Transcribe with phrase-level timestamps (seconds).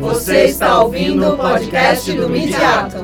[0.00, 2.96] Você está ouvindo o podcast do Midiato.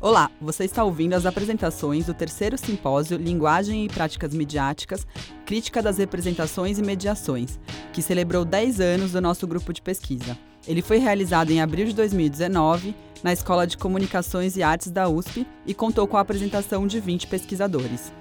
[0.00, 5.06] Olá, você está ouvindo as apresentações do terceiro simpósio Linguagem e Práticas Midiáticas,
[5.44, 7.60] Crítica das Representações e Mediações,
[7.92, 10.38] que celebrou 10 anos do nosso grupo de pesquisa.
[10.66, 15.46] Ele foi realizado em abril de 2019 na Escola de Comunicações e Artes da USP
[15.66, 18.12] e contou com a apresentação de 20 pesquisadores.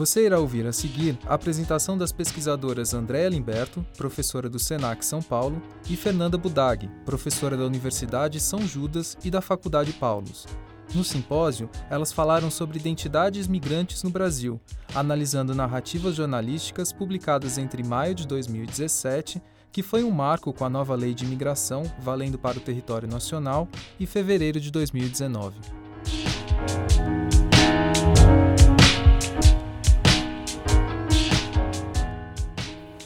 [0.00, 5.20] Você irá ouvir a seguir a apresentação das pesquisadoras Andréa Limberto, professora do SENAC São
[5.20, 5.60] Paulo,
[5.90, 10.46] e Fernanda Budag, professora da Universidade São Judas e da Faculdade Paulos.
[10.94, 14.60] No simpósio, elas falaram sobre identidades migrantes no Brasil,
[14.94, 19.40] analisando narrativas jornalísticas publicadas entre maio de 2017
[19.72, 23.68] que foi um marco com a nova lei de imigração valendo para o território nacional,
[23.98, 25.58] e fevereiro de 2019.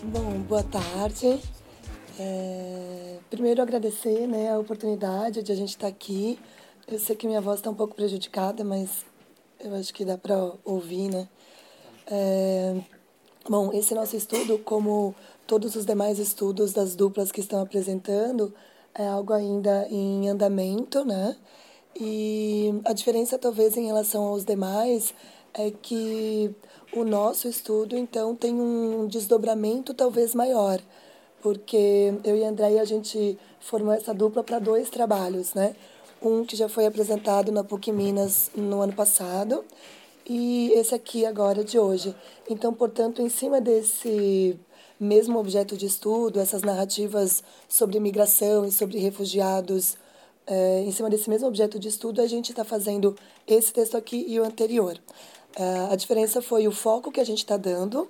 [0.05, 1.41] Bom, boa tarde.
[2.19, 3.19] É...
[3.29, 6.39] Primeiro agradecer né, a oportunidade de a gente estar aqui.
[6.87, 9.05] Eu sei que minha voz está um pouco prejudicada, mas
[9.59, 11.29] eu acho que dá para ouvir, né?
[12.07, 12.94] É...
[13.47, 15.15] Bom, esse nosso estudo, como
[15.47, 18.55] todos os demais estudos das duplas que estão apresentando
[18.95, 21.37] é algo ainda em andamento, né?
[21.95, 25.13] E a diferença talvez em relação aos demais
[25.53, 26.55] é que
[26.97, 30.81] o nosso estudo então tem um desdobramento talvez maior,
[31.43, 35.77] porque eu e a Andréia a gente formou essa dupla para dois trabalhos, né?
[36.23, 39.63] Um que já foi apresentado na PUC Minas no ano passado
[40.27, 42.15] e esse aqui agora de hoje.
[42.49, 44.59] Então, portanto, em cima desse
[44.99, 49.97] mesmo objeto de estudo, essas narrativas sobre imigração e sobre refugiados,
[50.47, 54.25] é, em cima desse mesmo objeto de estudo, a gente está fazendo esse texto aqui
[54.29, 54.99] e o anterior.
[55.57, 58.09] É, a diferença foi o foco que a gente está dando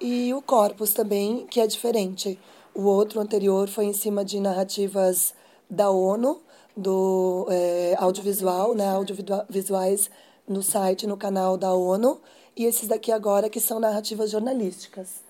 [0.00, 2.38] e o corpus também, que é diferente.
[2.74, 5.34] O outro anterior foi em cima de narrativas
[5.68, 6.40] da ONU,
[6.76, 10.10] do é, audiovisual, né, audiovisuais
[10.48, 12.20] no site, no canal da ONU,
[12.56, 15.22] e esses daqui agora que são narrativas jornalísticas.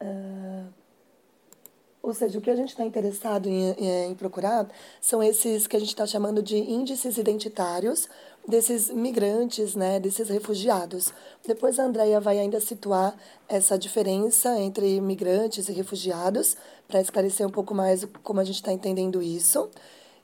[0.00, 0.72] Uh,
[2.00, 4.68] ou seja, o que a gente está interessado em, em, procurar
[5.00, 8.08] são esses que a gente está chamando de índices identitários
[8.46, 11.12] desses migrantes, né, desses refugiados.
[11.46, 13.14] Depois a Andrea vai ainda situar
[13.46, 16.56] essa diferença entre migrantes e refugiados,
[16.88, 19.68] para esclarecer um pouco mais como a gente está entendendo isso.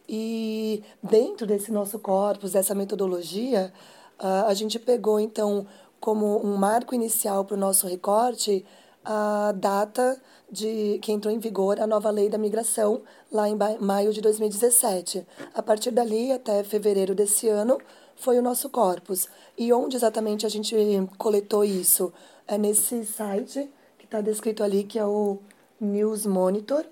[0.09, 3.73] E dentro desse nosso corpus, dessa metodologia,
[4.21, 5.67] uh, a gente pegou, então,
[5.99, 8.65] como um marco inicial para o nosso recorte
[9.05, 10.21] a data
[10.51, 15.27] de que entrou em vigor a nova lei da migração lá em maio de 2017.
[15.55, 17.79] A partir dali até fevereiro desse ano
[18.17, 19.29] foi o nosso corpus.
[19.59, 20.75] E onde exatamente a gente
[21.19, 22.13] coletou isso?
[22.47, 25.39] É nesse site que está descrito ali que é o
[25.81, 26.85] News Monitor.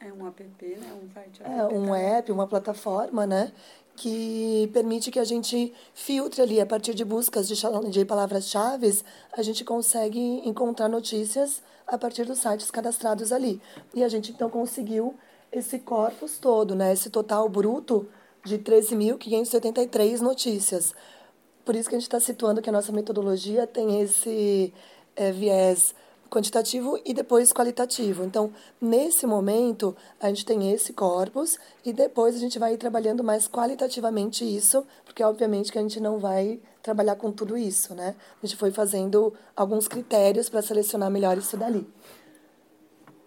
[0.00, 1.00] É um app, né?
[1.02, 1.42] Um site.
[1.42, 3.52] É um app, uma plataforma, né?
[3.98, 7.54] que permite que a gente filtre ali, a partir de buscas de,
[7.90, 8.96] de palavras-chave,
[9.32, 13.60] a gente consegue encontrar notícias a partir dos sites cadastrados ali.
[13.92, 15.16] E a gente então conseguiu
[15.50, 16.92] esse corpus todo, né?
[16.92, 18.08] esse total bruto
[18.44, 20.94] de 13.573 notícias.
[21.64, 24.72] Por isso que a gente está situando que a nossa metodologia tem esse
[25.16, 25.94] é, viés
[26.28, 28.24] quantitativo e depois qualitativo.
[28.24, 33.48] Então, nesse momento, a gente tem esse corpus e depois a gente vai trabalhando mais
[33.48, 38.14] qualitativamente isso, porque obviamente que a gente não vai trabalhar com tudo isso, né?
[38.42, 41.88] A gente foi fazendo alguns critérios para selecionar melhor isso dali.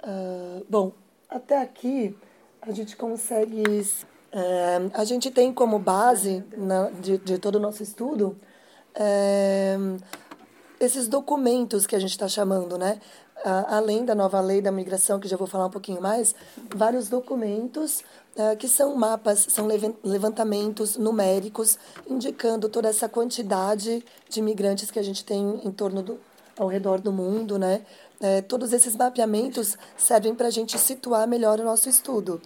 [0.03, 0.91] Uh, bom,
[1.29, 2.15] até aqui
[2.61, 3.63] a gente consegue...
[4.33, 8.37] Uh, a gente tem como base na, de, de todo o nosso estudo...
[8.93, 9.97] Uh,
[10.81, 12.99] esses documentos que a gente está chamando, né?
[13.67, 16.35] além da nova lei da migração, que já vou falar um pouquinho mais,
[16.75, 18.03] vários documentos
[18.35, 19.67] uh, que são mapas, são
[20.03, 21.77] levantamentos numéricos,
[22.07, 26.19] indicando toda essa quantidade de imigrantes que a gente tem em torno do,
[26.57, 27.81] ao redor do mundo, né?
[28.23, 32.39] É, todos esses mapeamentos servem para a gente situar melhor o nosso estudo.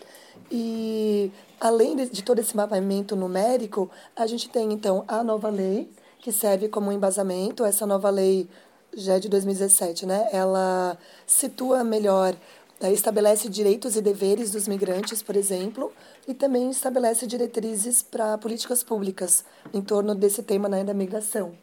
[0.50, 5.90] E, além de, de todo esse mapeamento numérico, a gente tem, então, a nova lei,
[6.26, 7.64] que serve como embasamento.
[7.64, 8.50] Essa nova lei
[8.96, 10.28] já é de 2017, né?
[10.32, 12.36] Ela situa melhor,
[12.82, 15.94] eh, estabelece direitos e deveres dos migrantes, por exemplo,
[16.28, 21.54] e também estabelece diretrizes para políticas públicas em torno desse tema né, da migração.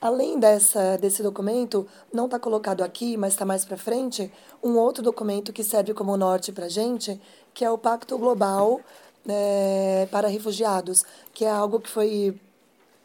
[0.00, 4.32] Além dessa, desse documento, não está colocado aqui, mas está mais para frente,
[4.62, 7.20] um outro documento que serve como norte para a gente,
[7.52, 8.80] que é o Pacto Global
[9.26, 12.38] é, para refugiados, que é algo que foi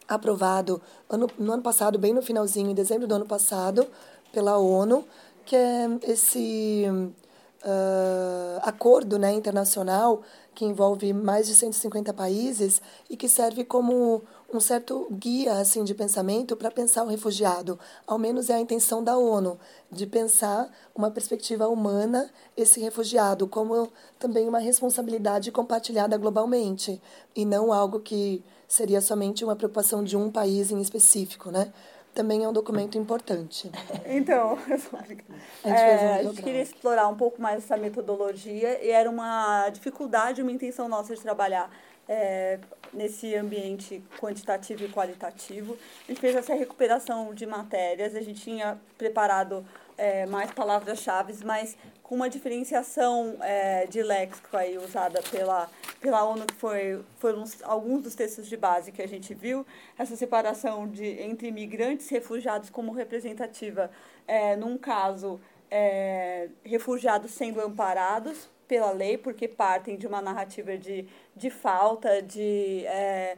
[0.10, 3.88] aprovado ano, no ano passado, bem no finalzinho, em dezembro do ano passado,
[4.34, 5.06] pela ONU,
[5.46, 6.86] que é esse
[7.64, 10.22] uh, acordo né, internacional
[10.54, 14.22] que envolve mais de 150 países e que serve como
[14.54, 17.80] um certo guia assim de pensamento para pensar o refugiado.
[18.06, 19.58] Ao menos é a intenção da ONU
[19.90, 27.02] de pensar uma perspectiva humana esse refugiado como também uma responsabilidade compartilhada globalmente
[27.36, 31.74] e não algo que seria somente uma preocupação de um país em específico, né?
[32.14, 33.70] Também é um documento importante.
[34.06, 35.24] Então, a gente,
[35.64, 40.52] é, a gente queria explorar um pouco mais essa metodologia e era uma dificuldade, uma
[40.52, 41.72] intenção nossa de trabalhar
[42.08, 42.60] é,
[42.92, 45.78] nesse ambiente quantitativo e qualitativo.
[46.06, 49.66] A gente fez essa recuperação de matérias, a gente tinha preparado
[49.98, 51.78] é, mais palavras-chave, mas
[52.10, 55.70] com uma diferenciação é, de léxico aí usada pela,
[56.02, 59.64] pela ONU, que foi, foram alguns dos textos de base que a gente viu,
[59.96, 63.92] essa separação de, entre imigrantes e refugiados como representativa,
[64.28, 65.40] é, num caso,
[65.70, 72.88] é, refugiados sendo amparados pela lei, porque partem de uma narrativa de, de falta, de,
[72.88, 73.38] é,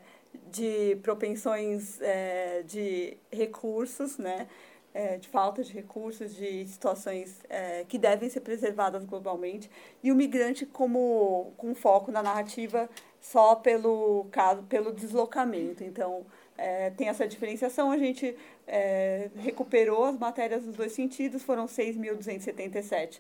[0.50, 4.48] de propensões é, de recursos, né?
[4.94, 9.72] É, de falta de recursos, de situações é, que devem ser preservadas globalmente,
[10.04, 12.90] e o migrante como com foco na narrativa
[13.22, 15.82] só pelo caso, pelo deslocamento.
[15.82, 16.26] Então,
[16.58, 17.92] é, tem essa diferenciação.
[17.92, 18.36] A gente
[18.68, 23.20] é, recuperou as matérias nos dois sentidos, foram 6.277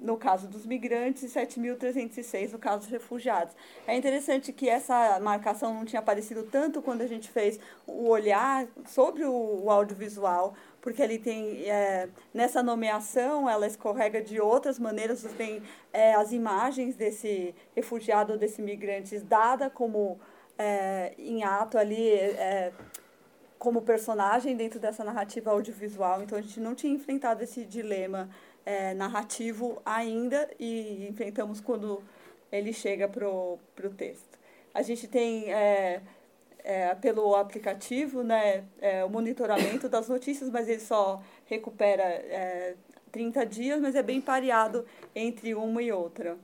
[0.00, 3.54] no caso dos migrantes e 7.306 no caso dos refugiados.
[3.86, 8.66] É interessante que essa marcação não tinha aparecido tanto quando a gente fez o olhar
[8.86, 15.20] sobre o, o audiovisual, porque ali tem, é, nessa nomeação, ela escorrega de outras maneiras,
[15.20, 15.62] você tem
[15.92, 20.18] é, as imagens desse refugiado desse migrante dada como
[20.58, 22.72] é, em ato ali, é,
[23.60, 28.28] como personagem dentro dessa narrativa audiovisual, então a gente não tinha enfrentado esse dilema
[28.66, 32.02] é, narrativo ainda e enfrentamos quando
[32.50, 33.58] ele chega para o
[33.96, 34.36] texto.
[34.74, 35.44] A gente tem,
[36.64, 42.74] é, pelo aplicativo, né, é, o monitoramento das notícias, mas ele só recupera é,
[43.10, 46.36] 30 dias, mas é bem pareado entre uma e outra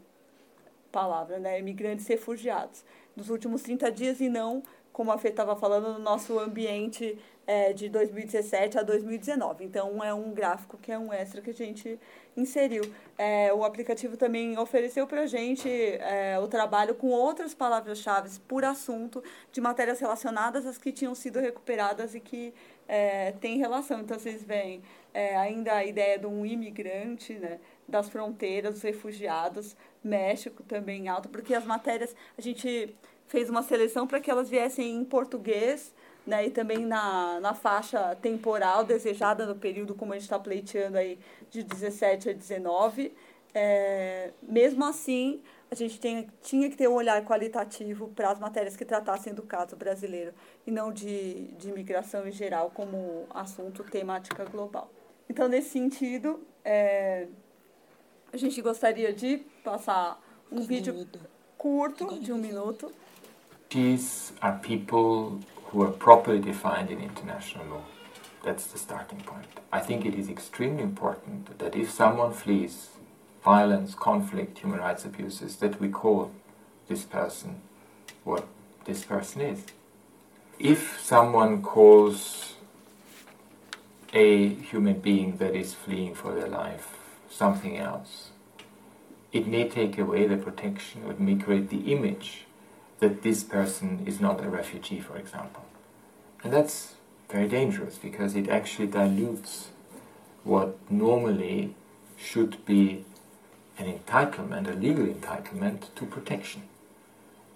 [0.90, 2.84] palavra, né, imigrantes refugiados,
[3.16, 4.62] nos últimos 30 dias e não
[4.98, 7.16] como a Fê estava falando, no nosso ambiente
[7.46, 9.64] é, de 2017 a 2019.
[9.64, 12.00] Então, é um gráfico que é um extra que a gente
[12.38, 12.82] inseriu.
[13.16, 18.64] É, o aplicativo também ofereceu para a gente é, o trabalho com outras palavras-chave por
[18.64, 22.54] assunto de matérias relacionadas às que tinham sido recuperadas e que
[22.86, 24.00] é, têm relação.
[24.00, 24.82] Então, vocês veem
[25.12, 27.58] é, ainda a ideia de um imigrante, né,
[27.88, 32.94] das fronteiras, dos refugiados, México também alto, porque as matérias, a gente
[33.26, 35.94] fez uma seleção para que elas viessem em português,
[36.28, 40.98] né, e também na, na faixa temporal desejada no período, como a gente está pleiteando
[40.98, 41.18] aí,
[41.50, 43.14] de 17 a 19.
[43.54, 45.40] É, mesmo assim,
[45.70, 49.42] a gente tem, tinha que ter um olhar qualitativo para as matérias que tratassem do
[49.42, 50.34] caso brasileiro
[50.66, 54.90] e não de, de imigração em geral como assunto temática global.
[55.30, 57.26] Então, nesse sentido, é,
[58.30, 60.22] a gente gostaria de passar
[60.52, 61.08] um vídeo
[61.56, 62.92] curto, de um minuto,
[63.70, 67.82] These are people who are properly defined in international law.
[68.42, 69.46] That's the starting point.
[69.72, 72.90] I think it is extremely important that if someone flees
[73.44, 76.30] violence, conflict, human rights abuses, that we call
[76.88, 77.60] this person
[78.24, 78.46] what
[78.84, 79.64] this person is.
[80.58, 82.54] If someone calls
[84.12, 86.96] a human being that is fleeing for their life
[87.30, 88.30] something else,
[89.32, 92.44] it may take away the protection, it may create the image
[93.00, 95.64] that this person is not a refugee, for example.
[96.42, 96.94] And that's
[97.28, 99.68] very dangerous because it actually dilutes
[100.44, 101.74] what normally
[102.16, 103.04] should be
[103.78, 106.62] an entitlement, a legal entitlement to protection.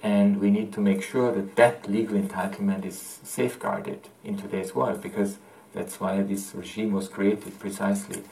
[0.02, 5.00] And we need to make sure that that legal entitlement is safeguarded in today's world
[5.00, 5.38] because
[5.72, 8.22] that's why this regime was created precisely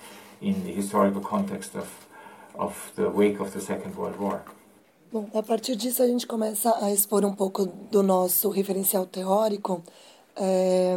[0.40, 2.06] in the historical context of,
[2.54, 4.42] of the wake of the Second World War.
[5.12, 9.82] Bom, a partir disso a gente começa a expor um pouco do nosso referencial teórico.
[10.36, 10.96] É,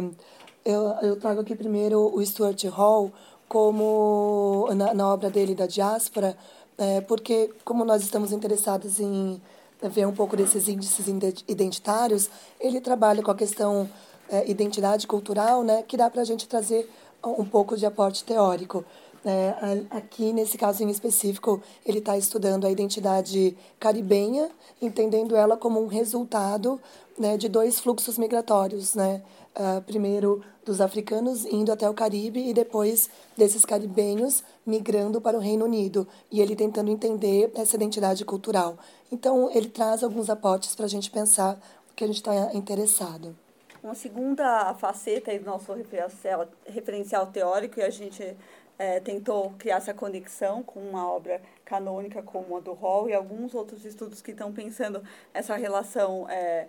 [0.64, 3.10] eu, eu trago aqui primeiro o Stuart Hall
[3.48, 6.36] como na, na obra dele da diáspora,
[6.78, 9.42] é, porque como nós estamos interessados em
[9.82, 11.08] ver um pouco desses índices
[11.48, 12.30] identitários,
[12.60, 13.90] ele trabalha com a questão
[14.28, 16.88] é, identidade cultural, né, que dá para a gente trazer
[17.20, 18.84] um pouco de aporte teórico.
[19.24, 24.50] É, aqui, nesse caso em específico, ele está estudando a identidade caribenha,
[24.82, 26.78] entendendo ela como um resultado
[27.18, 29.22] né, de dois fluxos migratórios, né?
[29.56, 35.40] Uh, primeiro dos africanos indo até o Caribe e depois desses caribenhos migrando para o
[35.40, 38.76] Reino Unido e ele tentando entender essa identidade cultural.
[39.12, 43.36] Então ele traz alguns aportes para a gente pensar o que a gente está interessado.
[43.80, 48.34] Uma segunda faceta do nosso referencial, referencial teórico, e a gente
[48.78, 53.54] é, tentou criar essa conexão com uma obra canônica como a do Hall e alguns
[53.54, 55.02] outros estudos que estão pensando
[55.32, 56.66] essa relação é,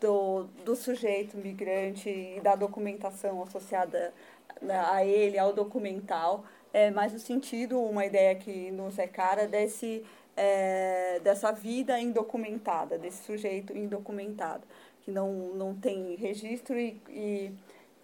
[0.00, 4.12] do, do sujeito migrante e da documentação associada
[4.60, 9.46] né, a ele, ao documental, é, mas no sentido, uma ideia que nos é cara,
[9.46, 10.04] desse,
[10.36, 14.64] é, dessa vida indocumentada, desse sujeito indocumentado
[15.08, 17.52] que não, não tem registro e, e,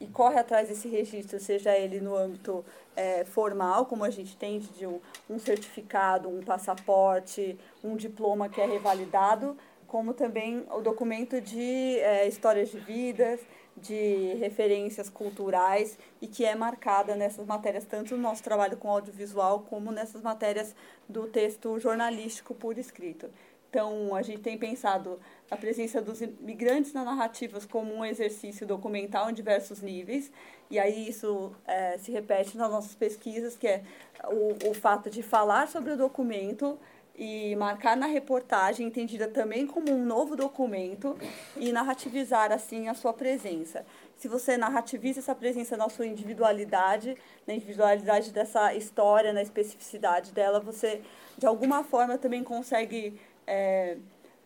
[0.00, 2.64] e corre atrás desse registro, seja ele no âmbito
[2.96, 8.60] é, formal, como a gente tem de um, um certificado, um passaporte, um diploma que
[8.60, 13.40] é revalidado, como também o documento de é, histórias de vidas,
[13.76, 19.60] de referências culturais e que é marcada nessas matérias, tanto no nosso trabalho com audiovisual,
[19.68, 20.74] como nessas matérias
[21.08, 23.28] do texto jornalístico por escrito.
[23.74, 25.18] Então, a gente tem pensado
[25.50, 30.30] a presença dos imigrantes na narrativas como um exercício documental em diversos níveis,
[30.70, 33.82] e aí isso é, se repete nas nossas pesquisas, que é
[34.28, 36.78] o, o fato de falar sobre o documento
[37.16, 41.16] e marcar na reportagem, entendida também como um novo documento,
[41.56, 43.84] e narrativizar, assim, a sua presença.
[44.16, 50.60] Se você narrativiza essa presença na sua individualidade, na individualidade dessa história, na especificidade dela,
[50.60, 51.02] você,
[51.36, 53.96] de alguma forma, também consegue é,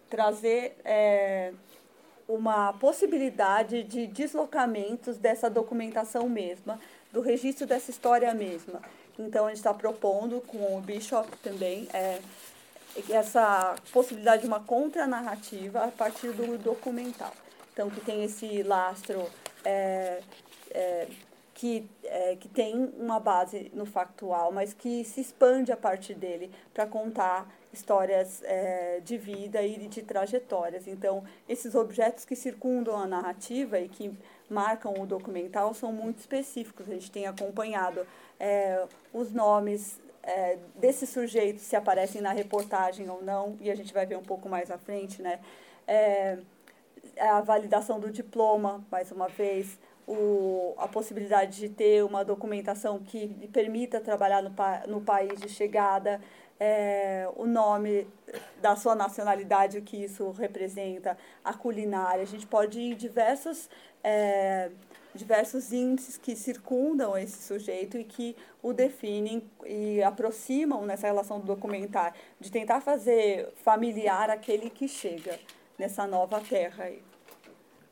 [0.09, 1.53] trazer é,
[2.29, 6.79] uma possibilidade de deslocamentos dessa documentação mesma,
[7.13, 8.83] do registro dessa história mesma.
[9.19, 12.21] Então, a gente está propondo com o Bishop também é,
[13.11, 17.33] essa possibilidade de uma contranarrativa a partir do documental.
[17.73, 19.29] Então, que tem esse lastro
[19.65, 20.21] é,
[20.71, 21.09] é,
[21.55, 26.51] que, é, que tem uma base no factual, mas que se expande a partir dele
[26.73, 30.87] para contar histórias é, de vida e de trajetórias.
[30.87, 34.13] Então, esses objetos que circundam a narrativa e que
[34.49, 36.89] marcam o documental são muito específicos.
[36.89, 38.07] A gente tem acompanhado
[38.41, 43.93] é, os nomes é, desses sujeitos, se aparecem na reportagem ou não, e a gente
[43.93, 45.41] vai ver um pouco mais à frente, né?
[45.87, 46.39] É,
[47.19, 53.49] a validação do diploma, mais uma vez, o, a possibilidade de ter uma documentação que
[53.53, 54.53] permita trabalhar no,
[54.87, 56.21] no país de chegada,
[56.61, 58.07] é, o nome
[58.61, 62.23] da sua nacionalidade, o que isso representa, a culinária.
[62.23, 63.71] A gente pode ir em diversos,
[64.03, 64.71] é,
[65.15, 71.47] diversos índices que circundam esse sujeito e que o definem e aproximam nessa relação do
[71.47, 75.39] documentário, de tentar fazer familiar aquele que chega
[75.79, 77.03] nessa nova terra aí.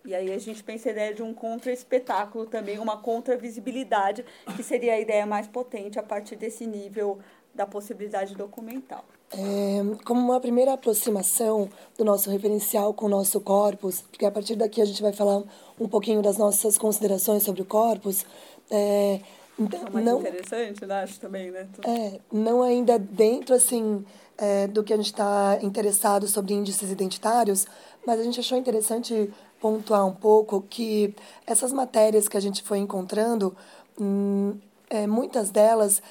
[0.07, 4.95] E aí a gente pensa a ideia de um contra-espetáculo também, uma contra-visibilidade, que seria
[4.95, 7.19] a ideia mais potente a partir desse nível
[7.57, 9.05] da possibilidade documental.
[9.33, 14.55] É, como uma primeira aproximação do nosso referencial com o nosso corpus, porque a partir
[14.55, 15.43] daqui a gente vai falar
[15.81, 18.25] um pouquinho das nossas considerações sobre o corpus.
[18.71, 19.21] É,
[19.59, 21.03] é mais não, interessante, né?
[21.03, 21.67] Acho também, né?
[21.85, 24.05] É, não ainda dentro, assim,
[24.39, 27.67] é, do que a gente está interessado sobre índices identitários,
[28.07, 31.15] mas a gente achou interessante pontuar um pouco que
[31.47, 33.57] essas matérias que a gente foi encontrando,
[33.99, 34.57] hum,
[34.89, 36.03] é, muitas delas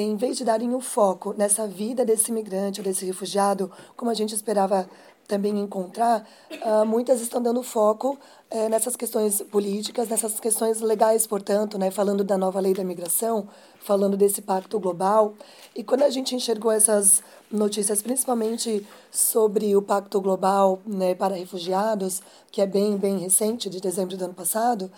[0.00, 4.14] em vez de darem o foco nessa vida desse imigrante ou desse refugiado, como a
[4.14, 4.88] gente esperava
[5.28, 8.18] também encontrar, uh, muitas estão dando foco
[8.50, 13.46] uh, nessas questões políticas, nessas questões legais, portanto, né, falando da nova lei da migração,
[13.78, 15.34] falando desse pacto global.
[15.76, 22.22] E quando a gente enxergou essas notícias, principalmente sobre o pacto global né, para refugiados,
[22.50, 24.90] que é bem, bem recente, de dezembro do ano passado,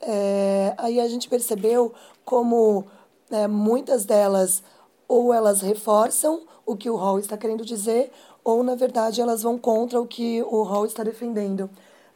[0.00, 1.92] é, aí a gente percebeu
[2.24, 2.86] como
[3.30, 4.62] né, muitas delas
[5.08, 8.10] ou elas reforçam o que o Hall está querendo dizer,
[8.42, 11.70] ou na verdade elas vão contra o que o Hall está defendendo.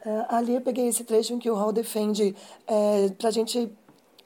[0.05, 2.35] Uh, ali eu peguei esse trecho em que o Hall defende
[2.67, 3.71] é, para a gente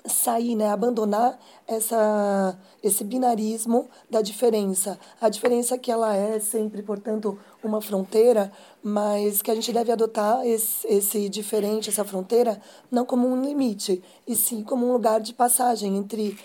[0.06, 4.98] sair, né, abandonar essa, esse binarismo da diferença.
[5.18, 10.46] A diferença que ela é sempre, portanto, uma fronteira, mas que a gente deve adotar
[10.46, 15.32] esse, esse diferente, essa fronteira, não como um limite, e sim como um lugar de
[15.32, 16.38] passagem entre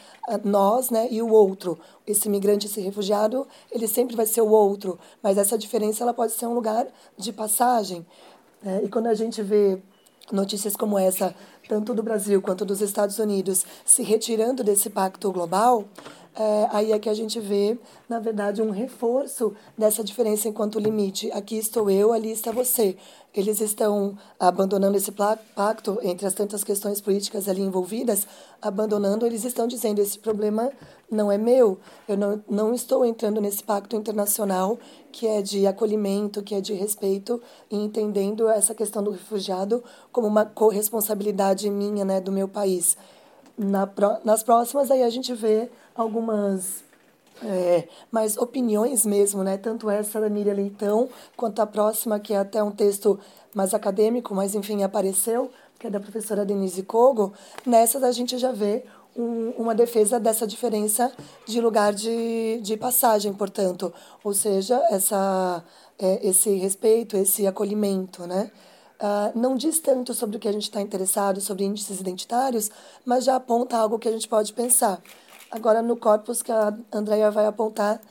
[0.45, 1.77] nós né, e o outro.
[2.07, 6.31] Esse imigrante, esse refugiado, ele sempre vai ser o outro, mas essa diferença ela pode
[6.31, 6.87] ser um lugar
[7.17, 8.05] de passagem.
[8.63, 8.83] Né?
[8.85, 9.81] E quando a gente vê
[10.31, 11.35] notícias como essa,
[11.69, 15.85] tanto do Brasil quanto dos Estados Unidos, se retirando desse pacto global,
[16.36, 21.31] é, aí é que a gente vê, na verdade, um reforço dessa diferença enquanto limite.
[21.31, 22.95] Aqui estou eu, ali está você.
[23.33, 28.25] Eles estão abandonando esse pacto entre as tantas questões políticas ali envolvidas,
[28.62, 30.71] abandonando, eles estão dizendo: esse problema
[31.12, 34.79] não é meu, eu não, não estou entrando nesse pacto internacional
[35.12, 40.27] que é de acolhimento, que é de respeito, e entendendo essa questão do refugiado como
[40.27, 42.95] uma corresponsabilidade minha, né, do meu país.
[43.61, 43.89] Na,
[44.23, 46.81] nas próximas, aí a gente vê algumas
[47.43, 47.87] é,
[48.37, 49.57] opiniões mesmo, né?
[49.57, 53.19] Tanto essa da Miriam Leitão, quanto a próxima, que é até um texto
[53.53, 57.33] mais acadêmico, mas enfim, apareceu, que é da professora Denise Kogo.
[57.65, 58.85] Nessas a gente já vê
[59.15, 61.11] um, uma defesa dessa diferença
[61.45, 63.93] de lugar de, de passagem, portanto.
[64.23, 65.63] Ou seja, essa,
[65.97, 68.51] é, esse respeito, esse acolhimento, né?
[69.01, 72.70] Uh, não diz tanto sobre o que a gente está interessado, sobre índices identitários,
[73.06, 75.01] mas já aponta algo que a gente pode pensar.
[75.50, 78.01] Agora, no corpus que a Andrea vai apontar,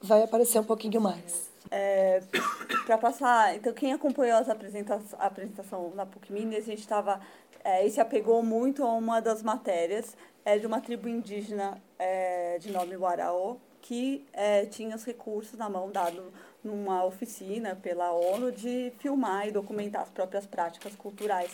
[0.00, 1.48] vai aparecer um pouquinho mais.
[1.70, 2.22] É,
[2.86, 7.20] para passar, então, quem acompanhou as apresenta a apresentação na PUC Minas, a gente estava.
[7.62, 12.56] É, e se apegou muito a uma das matérias é, de uma tribo indígena é,
[12.58, 16.32] de nome Guaraô, que é, tinha os recursos na mão dado
[16.62, 21.50] numa oficina pela ONU de filmar e documentar as próprias práticas culturais.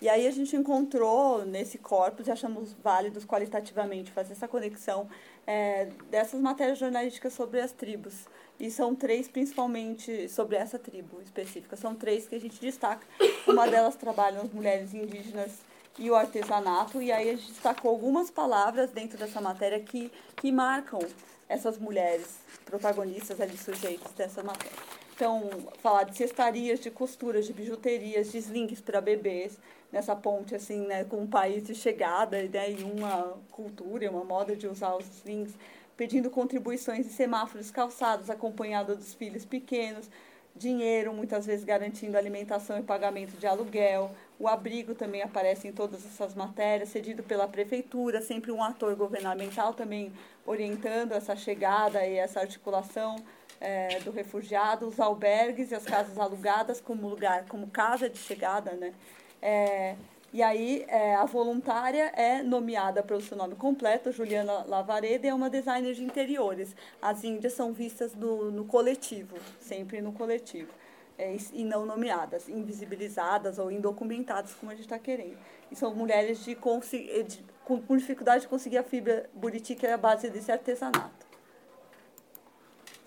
[0.00, 5.08] E aí a gente encontrou nesse corpus e achamos válidos qualitativamente fazer essa conexão
[5.46, 8.26] é, dessas matérias jornalísticas sobre as tribos.
[8.58, 11.76] E são três, principalmente, sobre essa tribo específica.
[11.76, 13.06] São três que a gente destaca.
[13.46, 15.58] Uma delas trabalha as mulheres indígenas
[15.98, 17.00] e o artesanato.
[17.02, 21.00] E aí a gente destacou algumas palavras dentro dessa matéria que, que marcam
[21.48, 24.78] essas mulheres protagonistas ali, sujeitos dessa matéria.
[25.14, 25.48] Então,
[25.80, 29.58] falar de cestarias, de costuras, de bijuterias, de slings para bebês,
[29.92, 34.56] nessa ponte, assim, né, com um país de chegada, né, e uma cultura, uma moda
[34.56, 35.54] de usar os slings,
[35.96, 40.10] pedindo contribuições de semáforos calçados, acompanhada dos filhos pequenos,
[40.56, 44.10] dinheiro, muitas vezes garantindo alimentação e pagamento de aluguel.
[44.38, 49.74] O abrigo também aparece em todas essas matérias, cedido pela prefeitura, sempre um ator governamental
[49.74, 50.12] também
[50.46, 53.16] orientando essa chegada e essa articulação
[53.60, 58.72] é, do refugiado, os albergues e as casas alugadas como lugar, como casa de chegada,
[58.72, 58.92] né?
[59.40, 59.94] É,
[60.34, 65.32] e aí, é, a voluntária é nomeada pelo seu nome completo, Juliana Lavareda, e é
[65.32, 66.74] uma designer de interiores.
[67.00, 70.72] As índias são vistas no, no coletivo, sempre no coletivo,
[71.16, 75.38] é, e não nomeadas, invisibilizadas ou indocumentadas, como a gente está querendo.
[75.70, 79.92] E são mulheres de, de, com, com dificuldade de conseguir a fibra buriti, que é
[79.92, 81.24] a base desse artesanato.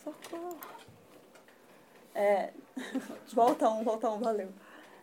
[0.02, 0.58] Socorro!
[2.16, 2.54] É,
[3.34, 4.48] volta um, volta um, valeu.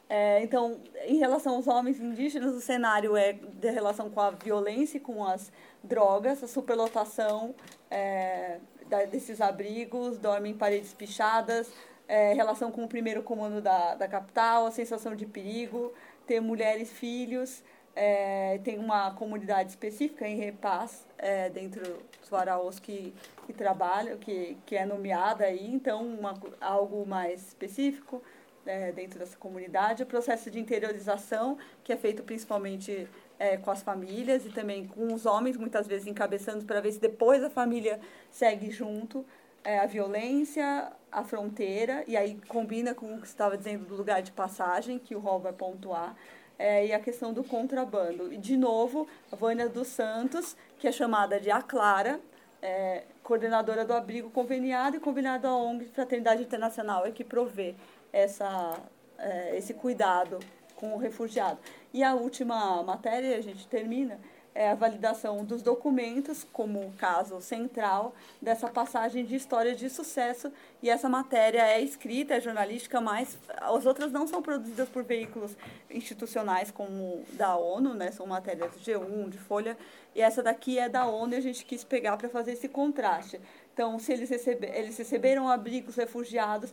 [0.08, 4.98] É, então, em relação aos homens indígenas, o cenário é de relação com a violência
[4.98, 5.50] e com as
[5.82, 7.54] drogas, a superlotação
[7.90, 11.72] é, da, desses abrigos, dormem em paredes pichadas,
[12.06, 15.92] é, relação com o primeiro comando da, da capital, a sensação de perigo,
[16.26, 17.62] ter mulheres, filhos,
[17.96, 21.82] é, tem uma comunidade específica em Repaz, é, dentro
[22.20, 23.14] dos varaós que,
[23.46, 28.22] que trabalham, que, que é nomeada aí, então uma, algo mais específico
[28.66, 33.82] é, dentro dessa comunidade, o processo de interiorização, que é feito principalmente é, com as
[33.82, 38.00] famílias e também com os homens, muitas vezes encabeçando para ver se depois a família
[38.30, 39.24] segue junto,
[39.62, 43.96] é, a violência, a fronteira, e aí combina com o que você estava dizendo do
[43.96, 46.14] lugar de passagem, que o Rol vai pontuar,
[46.58, 48.32] é, e a questão do contrabando.
[48.32, 52.20] E, de novo, a Vânia dos Santos, que é chamada de A Clara,
[52.62, 57.74] é, coordenadora do abrigo conveniado e combinado à ONG Fraternidade Internacional, é que provê
[58.14, 58.78] essa,
[59.18, 60.38] é, esse cuidado
[60.76, 61.58] com o refugiado.
[61.92, 64.20] E a última matéria, a gente termina,
[64.54, 70.52] é a validação dos documentos como caso central dessa passagem de história de sucesso.
[70.80, 75.56] E essa matéria é escrita, é jornalística, mas as outras não são produzidas por veículos
[75.90, 78.12] institucionais como da ONU, né?
[78.12, 79.76] são matérias de G1, de Folha,
[80.14, 83.40] e essa daqui é da ONU e a gente quis pegar para fazer esse contraste.
[83.72, 86.72] Então, se eles, recebe, eles receberam abrigos refugiados,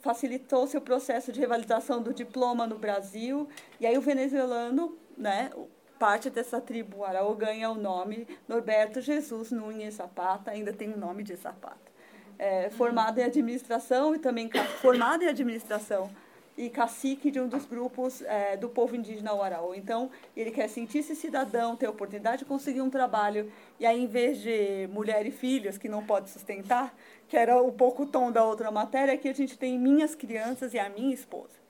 [0.00, 5.50] facilitou-se o processo de revalidação do diploma no Brasil, e aí o venezuelano, né,
[5.98, 11.22] parte dessa tribo Araô ganha o nome Norberto Jesus Nunes Zapata, ainda tem o nome
[11.22, 11.90] de Zapata.
[12.38, 16.10] É, formado em administração e também formado em administração
[16.56, 19.74] e cacique de um dos grupos é, do povo indígena Uaraú.
[19.74, 24.06] Então, ele quer sentir-se cidadão, ter a oportunidade de conseguir um trabalho, e aí, em
[24.06, 26.94] vez de mulher e filhos, que não pode sustentar,
[27.28, 30.78] que era o pouco tom da outra matéria, aqui a gente tem minhas crianças e
[30.78, 31.60] a minha esposa.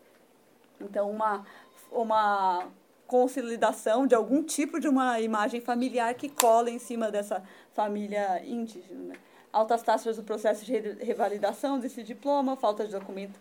[0.81, 1.47] Então, uma,
[1.93, 2.67] uma
[3.07, 7.43] consolidação de algum tipo de uma imagem familiar que cola em cima dessa
[7.75, 9.09] família indígena.
[9.09, 9.15] Né?
[9.53, 13.39] Altas taxas do processo de revalidação desse diploma, falta de documento,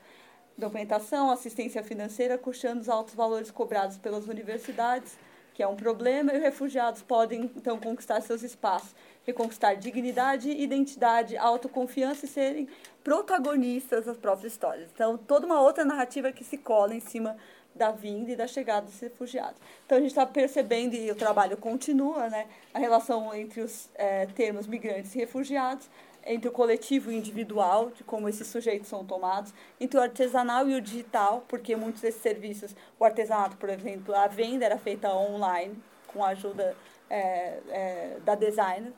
[0.60, 5.18] documentação, assistência financeira, custeando os altos valores cobrados pelas universidades,
[5.54, 8.96] que é um problema, e os refugiados podem, então, conquistar seus espaços,
[9.26, 12.68] reconquistar dignidade, identidade, autoconfiança e serem
[13.04, 14.90] protagonistas das próprias histórias.
[14.94, 17.36] Então, toda uma outra narrativa que se cola em cima
[17.76, 19.60] da vinda e da chegada dos refugiados.
[19.86, 24.26] Então a gente está percebendo, e o trabalho continua, né, a relação entre os é,
[24.28, 25.90] termos migrantes e refugiados,
[26.30, 30.70] entre o coletivo e o individual, de como esses sujeitos são tomados, entre o artesanal
[30.70, 35.12] e o digital, porque muitos desses serviços, o artesanato, por exemplo, a venda era feita
[35.12, 35.76] online,
[36.08, 36.78] com a ajuda
[37.10, 38.94] é, é, da designer,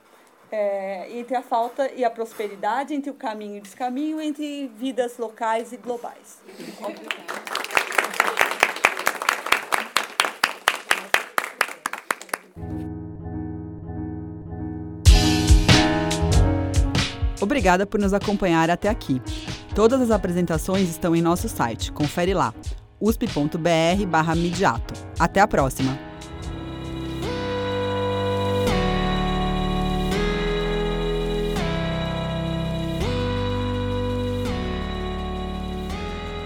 [0.51, 5.17] é, entre a falta e a prosperidade, entre o caminho e o descaminho, entre vidas
[5.17, 6.41] locais e globais.
[17.41, 19.21] Obrigada por nos acompanhar até aqui.
[19.73, 21.91] Todas as apresentações estão em nosso site.
[21.91, 22.53] Confere lá,
[22.99, 24.93] usp.br/midiato.
[25.19, 25.97] Até a próxima.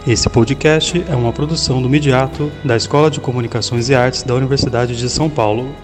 [0.07, 4.95] Esse podcast é uma produção do Midiato, da Escola de Comunicações e Artes da Universidade
[4.95, 5.75] de São Paulo.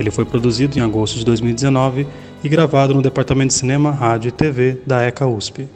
[0.00, 2.06] Ele foi produzido em agosto de 2019
[2.42, 5.68] e gravado no Departamento de Cinema, Rádio e TV da ECA USP.